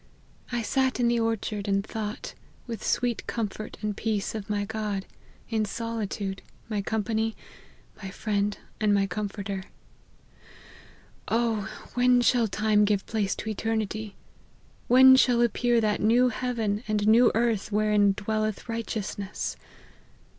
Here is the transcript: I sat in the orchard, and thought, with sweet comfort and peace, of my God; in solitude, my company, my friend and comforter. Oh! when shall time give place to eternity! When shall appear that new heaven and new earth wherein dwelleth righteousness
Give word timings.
I 0.51 0.63
sat 0.63 0.99
in 0.99 1.09
the 1.09 1.19
orchard, 1.19 1.67
and 1.67 1.85
thought, 1.85 2.33
with 2.65 2.83
sweet 2.83 3.27
comfort 3.27 3.77
and 3.83 3.95
peace, 3.95 4.33
of 4.33 4.49
my 4.49 4.65
God; 4.65 5.05
in 5.49 5.63
solitude, 5.63 6.41
my 6.67 6.81
company, 6.81 7.35
my 8.01 8.09
friend 8.09 8.57
and 8.79 9.09
comforter. 9.11 9.65
Oh! 11.27 11.69
when 11.93 12.19
shall 12.21 12.47
time 12.47 12.83
give 12.83 13.05
place 13.05 13.35
to 13.35 13.49
eternity! 13.51 14.15
When 14.87 15.15
shall 15.15 15.39
appear 15.39 15.79
that 15.79 16.01
new 16.01 16.29
heaven 16.29 16.83
and 16.87 17.07
new 17.07 17.31
earth 17.35 17.71
wherein 17.71 18.13
dwelleth 18.13 18.67
righteousness 18.67 19.55